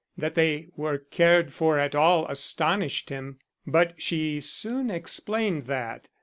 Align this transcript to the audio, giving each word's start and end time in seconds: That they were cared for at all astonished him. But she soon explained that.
That 0.17 0.33
they 0.33 0.69
were 0.75 0.97
cared 0.97 1.53
for 1.53 1.77
at 1.77 1.93
all 1.93 2.25
astonished 2.27 3.11
him. 3.11 3.37
But 3.67 4.01
she 4.01 4.41
soon 4.41 4.89
explained 4.89 5.67
that. 5.67 6.07